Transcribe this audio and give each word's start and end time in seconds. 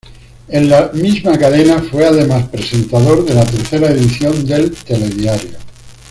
En 0.47 0.67
la 0.67 0.89
misma 0.93 1.37
cadena 1.37 1.79
fue 1.79 2.03
además 2.07 2.47
presentador 2.49 3.23
de 3.23 3.35
la 3.35 3.45
tercera 3.45 3.91
edición 3.91 4.47
del 4.47 4.71
"Telediario". 4.75 5.59